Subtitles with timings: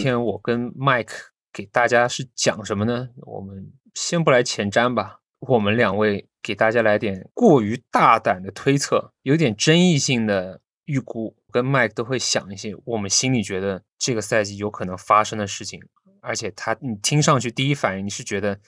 [0.00, 1.12] 今天我跟 Mike
[1.52, 3.10] 给大家是讲什么呢？
[3.16, 11.36] 我们先不来前瞻吧，我们两位给大家来点过于大胆的推测，有点争议性的预估。
[11.50, 15.78] 跟 Mike 都会想一些我们心里觉得这个赛季有可能发生的事情，
[16.22, 18.58] 而且他你听上去第一反应你是觉得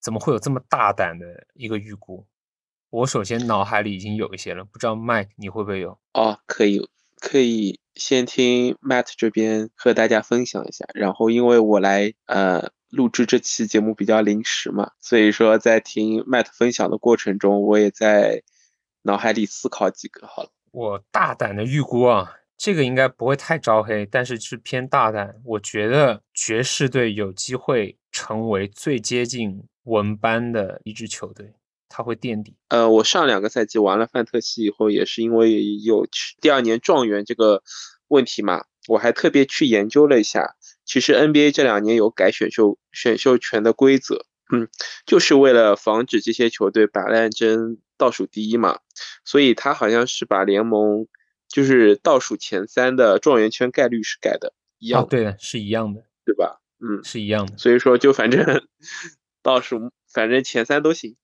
[0.00, 2.26] 怎么会有这么大胆的一个预估？
[2.90, 6.00] 我首先脑海里已经有一些了，不知道 Mike 你会不会有？
[6.14, 6.88] 哦，可以有，
[7.22, 18.42] 可以先听 Matt 这边和大家分享一下，然后因为我来呃录制这期节目比较临时嘛，所以说在听 Matt 分享的过程中，我也在
[19.02, 20.26] 脑海里思考几个。
[20.26, 25.36] 好了，我大胆的预估啊，这个应该不会太招黑，但是是偏大胆。
[25.44, 31.54] 我觉得爵士队有机会成为最接近文班的一支球队。
[31.92, 32.56] 他会垫底。
[32.68, 36.08] 呃，我上两个赛季玩了范特西以后，也是因为有
[36.40, 37.62] 第二年状元这个
[38.08, 40.56] 问题嘛，我还特别去研究了一下。
[40.84, 44.68] 其实 NBA 这两年有改选秀选秀权的规则，嗯，
[45.06, 48.80] 就是为了防止这些球队摆烂争倒数第一嘛。
[49.24, 51.06] 所以他好像是把联盟
[51.48, 55.06] 就是倒数前三的状元圈概率是改的一样。
[55.06, 56.60] 对的，是一样的，对吧？
[56.80, 57.56] 嗯，是一样的。
[57.58, 58.44] 所以说，就反正
[59.42, 61.16] 倒数，反正前三都行。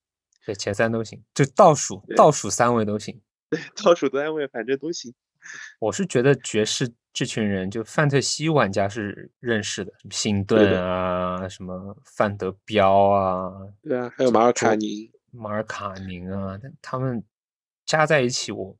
[0.45, 3.21] 对，前三都行，就倒数倒数三位都行。
[3.49, 5.13] 对，倒数三位反正都行。
[5.79, 17.23] 我是觉得爵士这群人，就范特西玩家是认识的，什么辛顿啊，什么范德彪啊，对啊，还有马尔卡宁、马尔卡宁啊，他们
[17.85, 18.77] 加在一起，我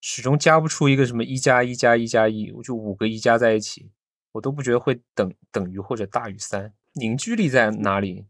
[0.00, 3.90] 始终加不出一个什么一加一加一加一，我就五个一加在一起，
[4.32, 6.72] 我都不觉得会等等于或者大于三。
[6.94, 8.26] 凝聚力在哪里？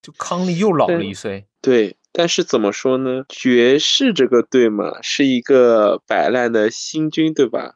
[0.00, 3.24] 就康利又老了一岁，对，但是怎么说呢？
[3.28, 7.74] 爵士这个队嘛，是一个摆烂的新军，对吧？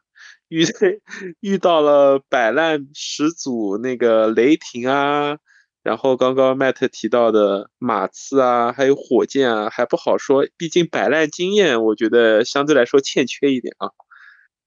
[0.48, 0.64] 遇
[1.40, 5.38] 遇到了摆烂始祖那个雷霆啊，
[5.82, 13.90] 然后刚刚麦特提到的马刺啊，还有火箭啊，还不好说，毕竟摆烂经验，我觉得相对来说欠缺一点啊。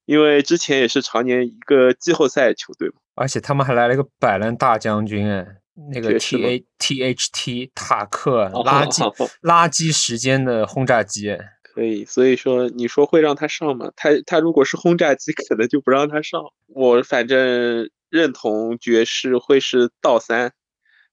[0.05, 5.61] 因为之前也是常年一个季后赛球队嘛，而且他们还来了一个摆烂大将军，哎。
[5.91, 13.91] 那个 T A T H T 塔克垃圾垃圾时间的轰炸机可以，所以说你说会让他上吗？
[13.97, 16.41] 他他如果是轰炸机，可能就不让他上。
[16.67, 20.53] 我反正认同爵士会是倒三，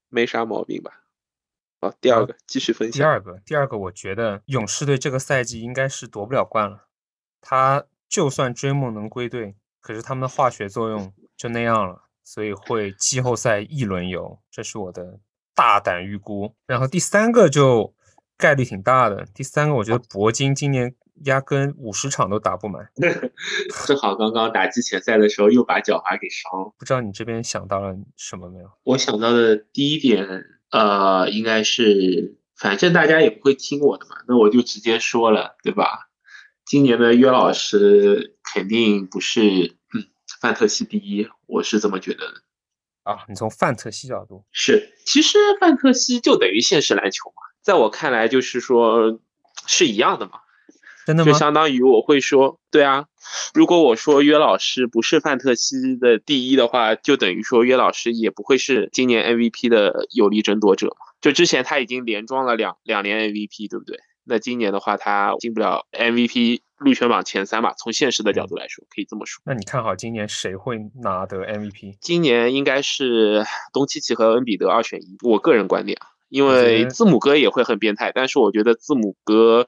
[0.09, 1.03] 没啥毛病吧？
[1.81, 3.01] 好，第二个继续分析。
[3.01, 6.87] 第二个，第二个，我觉得勇士队这个赛季应该是夺不了冠了。
[7.41, 12.05] 他就算追梦能归队，可是他们的化学作用就那样了。
[12.25, 15.21] 所以会季后赛一轮游，这是我的
[15.55, 16.55] 大胆预估。
[16.67, 17.95] 然后第三个就
[18.39, 20.95] 概率挺大的，第三个我觉得铂金今年
[21.25, 22.89] 压根五十场都打不满。
[23.87, 26.73] 正好刚刚打季前赛的时候又把脚踝给伤了。
[26.79, 28.71] 不知道你这边想到了什么没有？
[28.85, 30.27] 我想到的第一点，
[30.71, 36.09] 呃，应该是反正大家也不会听我的嘛，那我就直接说了，对吧？
[36.65, 39.77] 今年的约老师肯定不是。
[40.43, 42.43] 范特西第一，我是这么觉得的
[43.05, 43.19] 啊。
[43.29, 49.21] 你从范特西角度是，其实范特西就等于现实篮球嘛，在我看来就是说
[49.69, 50.41] 是一样的嘛。
[51.07, 51.31] 真的吗？
[51.31, 53.07] 就相当于我会说，对啊，
[53.55, 61.07] 如果我说约老师不是范特西的第一的话，就等于说约老师也不会是今年 MVP 的有力争夺者嘛。
[61.21, 64.01] 就之前他已经连装了两两年 MVP，对不对？
[64.25, 67.75] 那今年的话，他进不了 MVP 入选榜前三吧？
[67.79, 69.43] 从现实的角度来说，可以这么说。
[69.45, 71.97] 那你看好今年谁会拿得 MVP？
[72.01, 75.17] 今年应该是东契奇和恩比德二选一。
[75.23, 79.67] 我个人观点啊，因为字母哥也会很变态，但是我觉得字母哥，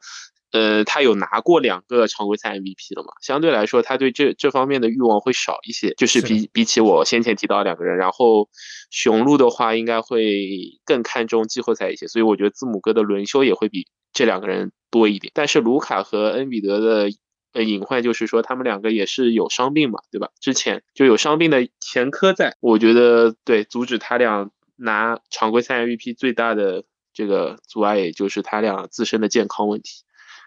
[0.53, 8.49] 呃，他有拿过两个常规赛 MVP 了嘛，相对来说，他对这这方面的欲望会少一些，就是比比起我先前提到两个人，然后
[8.91, 13.87] 雄鹿的话应该会更看重季后赛一些，所以我觉得字母哥的轮休也会比。
[14.17, 17.11] 这两个人多一点，但是卢卡和恩比德的
[17.53, 20.31] 呃隐患就是说他们两个也是有伤病嘛，对吧？
[20.39, 30.05] 之前就有伤病的前科在，我觉得对阻止他俩拿常规赛 MVP 最大的这个阻碍也就是他俩自身的健康问题，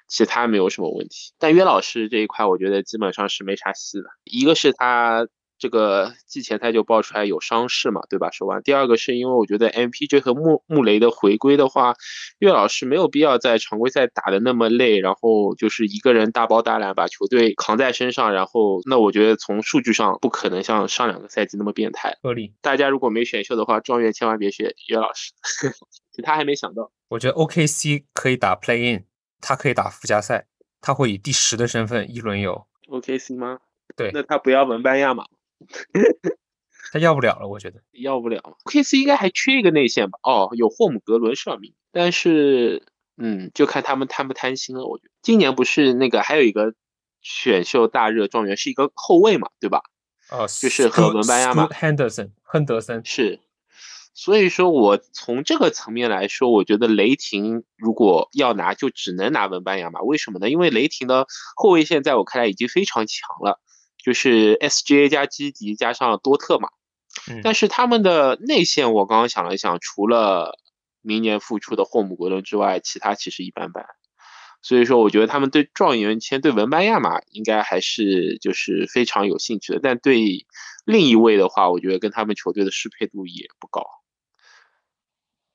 [0.07, 1.33] 其他没有什么问题。
[1.37, 5.27] 但约老师这一块，我觉得基本上是没啥戏的，一个是他。
[5.59, 8.29] 这个季前赛就爆出来有伤势嘛，对吧？
[8.31, 8.61] 手腕。
[8.63, 11.95] 第二个是因为我觉得 MPJ 和穆穆雷的回归的话，
[12.39, 22.17] 岳老师没有必要在常规赛打的那么累，然后就是一个人大包大揽把球队扛在身上，然后那我觉得从数据上不可能像上两个赛季那么变态。
[22.21, 22.53] 合理。
[22.61, 25.31] 大家如果没选秀的话，状元千万别选岳老师，
[26.13, 26.91] 其他还没想到。
[27.09, 29.05] 我觉得 OKC 可以打 Play In，
[29.41, 30.47] 他可以打附加赛，
[30.81, 32.67] 他会以第十的身份一轮游。
[32.89, 33.59] OKC 吗？
[33.95, 34.11] 对。
[34.13, 35.23] 那他不要文班亚马？
[36.91, 38.41] 他要不了了，我觉得要不了。
[38.65, 40.19] KC 应该还缺一个内线吧？
[40.23, 42.83] 哦，有霍姆格伦是要名，但是
[43.17, 44.85] 嗯，就看他们贪不贪心了。
[44.85, 46.73] 我觉得今年不是那个还有一个
[47.21, 49.81] 选秀大热状元是一个后卫嘛，对吧？
[50.29, 53.39] 哦，就是和文班亚马亨德森，亨德森是。
[54.13, 60.01] 所以说我从这个层面来说，我觉得雷霆如果要拿，就只能拿文班亚马。
[60.01, 60.49] 为什么呢？
[60.49, 63.59] 因为雷霆的后卫线在我看来已经非常强了，
[64.07, 66.69] 就是 SGA 加基迪加上多特嘛。
[67.43, 70.57] 但是他们的内线，我刚刚想了一想，除了
[71.01, 73.85] 明年复出的霍姆格伦之外，其他其实一般般。
[74.61, 79.81] 所以说，我觉得他们对状元签对文班亚马应该还是就是非常有兴趣的。
[79.83, 80.45] 但对
[80.85, 83.83] 另一位的话，我觉得跟他们球队的适配度也不高。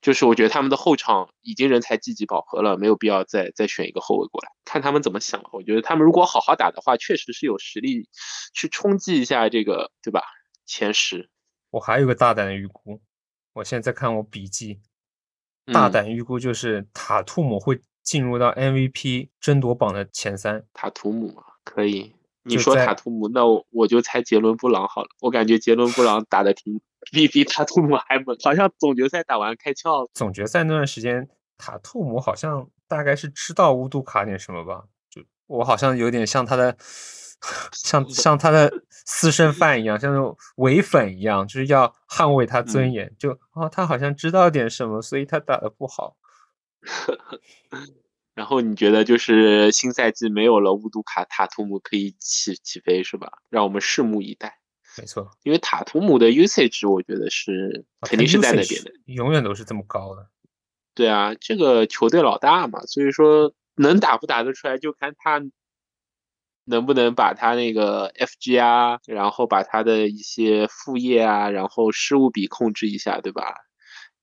[0.02, 5.42] 就是我觉得他们的后场已经人才济济饱和了，没有必要再再选一个后卫过来，看他们怎么想。
[5.52, 8.08] 我觉得他们如果好好打的话，确实是有实力
[8.52, 10.22] 去冲击一下这个，对吧？
[10.66, 11.30] 前十。
[11.70, 13.00] 我还有个大胆的预估，
[13.54, 14.80] 我现在看我笔记，
[15.72, 20.66] 大胆预估就是塔图姆会进入到 MVP 争夺榜的前三。
[20.74, 22.12] 塔图姆可以。
[22.44, 25.08] 你说塔图姆，那我我就猜杰伦布朗好了。
[25.20, 30.10] 我感觉杰伦布朗打的挺比比塔图姆还猛，好像总决赛打完开窍了。
[30.14, 31.28] 总决赛那段时间，
[31.58, 34.84] 塔图姆好像大概是知道乌杜卡点什么吧？
[35.10, 36.76] 就我好像有点像他的，
[37.72, 38.72] 像像他的
[39.04, 43.14] 私生饭一样，像那种伪粉一样，就是要捍卫他尊严。
[43.18, 46.16] 就哦，他好像知道点什么，所以他打的不好。
[48.34, 53.30] 然后你觉得就是新赛季没有了乌杜卡，塔图姆可以起起飞是吧？
[53.50, 54.61] 让我们拭目以待。
[54.98, 60.28] 没错，因为塔图姆的 usage 我觉得是肯定是在那边的，永远都是这么高的。
[60.94, 65.42] 对啊，这个球队老大嘛，所以说能打不打得出来，就看他
[66.64, 73.54] 能不能把他那个 FG 啊，然后把他的一些副业啊，然后失误比控制一下，对吧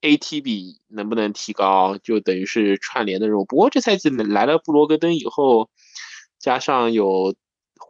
[0.01, 3.45] ？AT 比能不能提高，就等于是串联的任务。
[3.45, 5.69] 不过这赛季来了布罗格登以后，
[6.37, 7.35] 加上有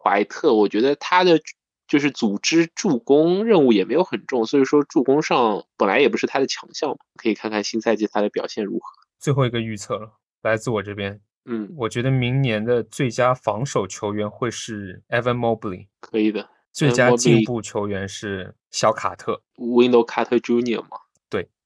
[0.04, 1.42] 怀特，我觉得他的
[1.90, 6.98] 就是组织助攻任务也没有很重，所以说助攻上本来也不是他的强项嘛。
[7.18, 8.86] 可以看看新赛季他的表现如何。
[9.20, 16.48] 最后一个预测了，来自我这边，嗯，我觉得明年的最佳防守球员会是 Evan Mobley，可以的。
[16.72, 21.00] 最佳进步球员是小卡特，Window Carter Junior 嘛。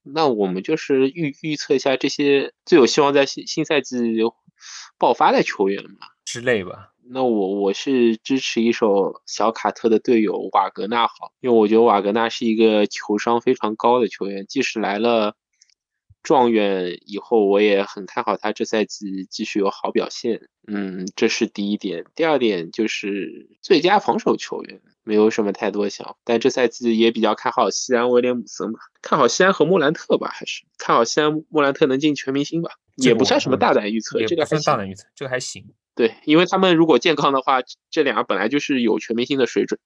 [0.06, 3.96] 那我们就是预预测一下这些最有希望在新新赛季
[4.98, 6.92] 爆发的球员嘛之类吧。
[7.10, 15.36] 那我我是支持一手小卡特的队友瓦格纳好，因为我觉得瓦格纳是一个球商非常高的球员，即使来了
[16.22, 20.48] 状元以后，我也很看好他这赛季继续有好表现。
[20.66, 22.06] 嗯，这是第一点。
[22.14, 24.80] 第二点就是最佳防守球员。
[25.06, 35.74] 没有什么太多想，但这赛季也比较看好西安威廉姆森吧，看好西安和莫兰特吧，还是看好西安莫兰特能进全明星吧，也不算什么大胆预测，这个算大胆预测，这个还行。
[35.94, 37.60] 对，因为他们如果健康的话，
[37.90, 39.78] 这两个本来就是有全明星的水准，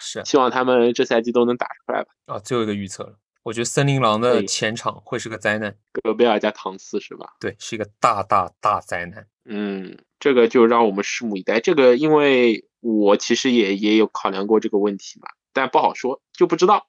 [0.00, 2.08] 是，希望他们这赛季都能打出来吧。
[2.26, 7.34] 啊，最后一个预测了，我觉得森林狼的前场会是个灾难，戈贝尔加唐斯是吧？
[7.40, 9.26] 对，是一个大大大灾难。
[9.44, 11.60] 嗯，这个就让我们拭目以待。
[11.60, 12.66] 这个因为。
[12.84, 16.88] 我其实也也有考量过这个问题嘛，但不好说，就不知道。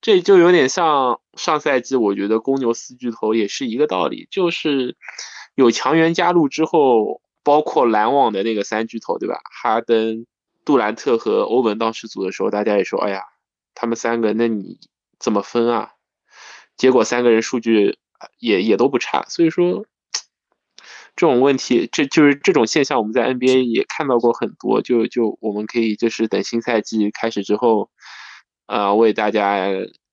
[0.00, 4.96] 这就有点像上赛季，我觉得公牛四巨头也是一个道理，就是
[5.54, 9.40] 有强援加入之后，包括篮网的那个三巨头，对吧？
[9.62, 10.26] 哈登、
[10.64, 13.22] 杜兰特和欧文当时组的时候，大家也说，哎呀，
[13.74, 14.78] 他们三个，那你
[15.18, 15.92] 怎么分啊？
[16.76, 17.98] 结果三个人数据
[18.38, 19.86] 也也都不差，所以说。
[21.14, 24.80] 这种问题，这就是这种现象，我们在 NBA 也看到过很多。
[24.80, 27.90] 就就我们可以就是等新赛季开始之后，
[28.64, 29.66] 啊，为大家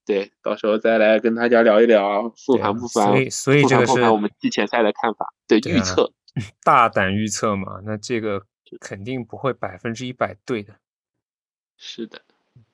[0.05, 6.11] 对，到时候再来跟大家聊一聊复盘不复盘，所以所以这个是我们季前赛的看法，对预测，
[6.63, 7.81] 大胆预测嘛？
[7.83, 8.45] 那这个
[8.79, 10.75] 肯定不会百分之一百对的。
[11.77, 12.21] 是的，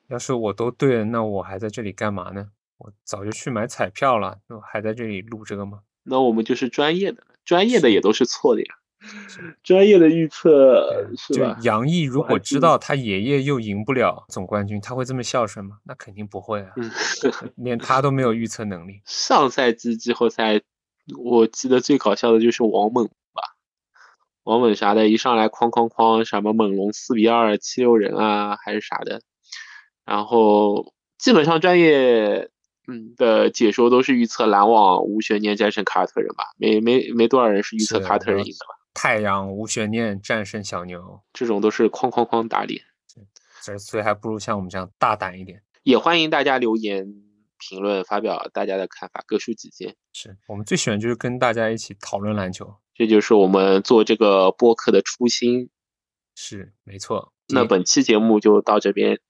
[0.08, 2.50] 要是我都对了，那我还在这里干嘛呢？
[2.78, 5.80] 我早就去买彩票了，那我还在这里录这个吗？
[6.02, 7.24] 那我们就是专业的。
[7.44, 8.74] 专业的也都是错的呀，
[9.62, 11.56] 专业的预测是吧？
[11.62, 15.78] 杨毅如果知道他爷爷又赢不了总冠军，他会这么孝顺吗？
[15.84, 16.74] 那肯定不会啊，
[17.54, 19.00] 连他都没有预测能力。
[19.06, 20.60] 上赛季季后赛，
[21.16, 23.12] 我记得最搞笑的就是王猛吧，
[24.46, 29.20] 王猛啥的，一上来哐哐哐，什么猛龙四比二七六人啊，还是啥的，
[30.04, 32.50] 然后基本上专业。
[32.88, 36.44] 嗯的解说都是预测篮网无悬念战胜凯尔特人吧？
[36.56, 38.76] 没没没多少人是预测凯尔特人赢的吧？
[38.94, 42.80] 太阳无悬念战胜小牛，这种都是哐哐哐打脸。
[43.80, 45.60] 所以还不如像我们这样大胆一点。
[45.82, 47.12] 也欢迎大家留言
[47.58, 49.96] 评论，发表大家的看法，各抒己见。
[50.12, 55.70] 是我们最喜欢就是跟大家一起讨论篮球，这就是我们做这个播客的初心。
[56.34, 57.32] 是没错。
[57.48, 59.20] 那本期节目就到这边，